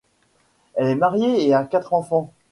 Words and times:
Elle 0.73 0.87
est 0.87 0.95
mariée 0.95 1.47
et 1.47 1.53
a 1.53 1.63
quatre 1.63 1.93
enfants. 1.93 2.33